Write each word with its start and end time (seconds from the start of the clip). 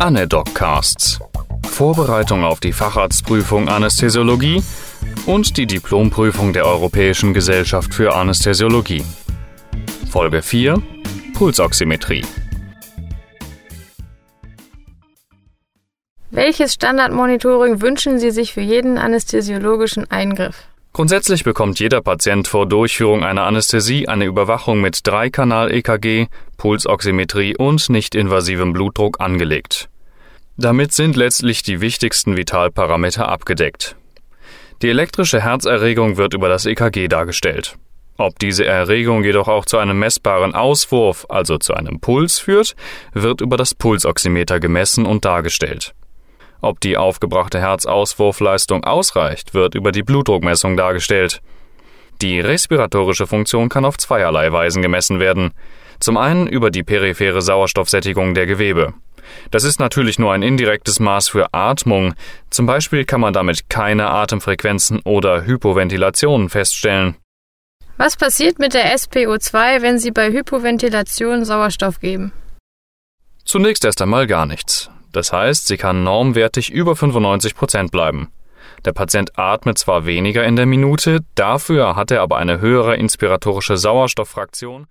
Anedoccasts. 0.00 1.20
Vorbereitung 1.68 2.42
auf 2.42 2.58
die 2.58 2.72
Facharztprüfung 2.72 3.68
Anästhesiologie 3.68 4.62
und 5.26 5.58
die 5.58 5.66
Diplomprüfung 5.66 6.54
der 6.54 6.64
Europäischen 6.64 7.34
Gesellschaft 7.34 7.92
für 7.92 8.14
Anästhesiologie. 8.14 9.04
Folge 10.10 10.40
4 10.40 10.80
Pulsoximetrie. 11.34 12.24
Welches 16.30 16.72
Standardmonitoring 16.72 17.82
wünschen 17.82 18.18
Sie 18.18 18.30
sich 18.30 18.54
für 18.54 18.62
jeden 18.62 18.96
anästhesiologischen 18.96 20.10
Eingriff? 20.10 20.64
Grundsätzlich 20.92 21.44
bekommt 21.44 21.78
jeder 21.78 22.00
Patient 22.00 22.48
vor 22.48 22.66
Durchführung 22.66 23.22
einer 23.22 23.44
Anästhesie 23.44 24.08
eine 24.08 24.24
Überwachung 24.24 24.80
mit 24.80 25.06
Dreikanal-EKG, 25.06 26.26
Pulsoximetrie 26.56 27.56
und 27.56 27.90
nicht-invasivem 27.90 28.72
Blutdruck 28.72 29.20
angelegt. 29.20 29.89
Damit 30.60 30.92
sind 30.92 31.16
letztlich 31.16 31.62
die 31.62 31.80
wichtigsten 31.80 32.36
Vitalparameter 32.36 33.26
abgedeckt. 33.26 33.96
Die 34.82 34.90
elektrische 34.90 35.40
Herzerregung 35.40 36.18
wird 36.18 36.34
über 36.34 36.50
das 36.50 36.66
EKG 36.66 37.08
dargestellt. 37.08 37.78
Ob 38.18 38.38
diese 38.38 38.66
Erregung 38.66 39.24
jedoch 39.24 39.48
auch 39.48 39.64
zu 39.64 39.78
einem 39.78 39.98
messbaren 39.98 40.54
Auswurf, 40.54 41.24
also 41.30 41.56
zu 41.56 41.72
einem 41.72 41.98
Puls 42.00 42.38
führt, 42.38 42.76
wird 43.14 43.40
über 43.40 43.56
das 43.56 43.74
Pulsoximeter 43.74 44.60
gemessen 44.60 45.06
und 45.06 45.24
dargestellt. 45.24 45.94
Ob 46.60 46.78
die 46.80 46.98
aufgebrachte 46.98 47.58
Herzauswurfleistung 47.58 48.84
ausreicht, 48.84 49.54
wird 49.54 49.74
über 49.74 49.92
die 49.92 50.02
Blutdruckmessung 50.02 50.76
dargestellt. 50.76 51.40
Die 52.20 52.38
respiratorische 52.38 53.26
Funktion 53.26 53.70
kann 53.70 53.86
auf 53.86 53.96
zweierlei 53.96 54.52
Weisen 54.52 54.82
gemessen 54.82 55.20
werden. 55.20 55.52
Zum 56.00 56.18
einen 56.18 56.46
über 56.46 56.70
die 56.70 56.82
periphere 56.82 57.40
Sauerstoffsättigung 57.40 58.34
der 58.34 58.44
Gewebe. 58.44 58.92
Das 59.50 59.64
ist 59.64 59.80
natürlich 59.80 60.18
nur 60.18 60.32
ein 60.32 60.42
indirektes 60.42 61.00
Maß 61.00 61.28
für 61.28 61.52
Atmung. 61.52 62.14
Zum 62.50 62.66
Beispiel 62.66 63.04
kann 63.04 63.20
man 63.20 63.32
damit 63.32 63.68
keine 63.68 64.08
Atemfrequenzen 64.08 65.00
oder 65.04 65.44
Hypoventilationen 65.44 66.48
feststellen. 66.48 67.16
Was 67.96 68.16
passiert 68.16 68.58
mit 68.58 68.74
der 68.74 68.96
SPO2, 68.96 69.82
wenn 69.82 69.98
Sie 69.98 70.10
bei 70.10 70.32
Hypoventilation 70.32 71.44
Sauerstoff 71.44 72.00
geben? 72.00 72.32
Zunächst 73.44 73.84
erst 73.84 74.00
einmal 74.00 74.26
gar 74.26 74.46
nichts. 74.46 74.90
Das 75.12 75.32
heißt, 75.32 75.66
sie 75.66 75.76
kann 75.76 76.04
normwertig 76.04 76.70
über 76.70 76.94
95 76.94 77.54
Prozent 77.54 77.90
bleiben. 77.90 78.30
Der 78.84 78.92
Patient 78.92 79.38
atmet 79.38 79.76
zwar 79.76 80.06
weniger 80.06 80.44
in 80.44 80.56
der 80.56 80.66
Minute, 80.66 81.20
dafür 81.34 81.96
hat 81.96 82.10
er 82.10 82.22
aber 82.22 82.38
eine 82.38 82.60
höhere 82.60 82.96
inspiratorische 82.96 83.76
Sauerstofffraktion 83.76 84.86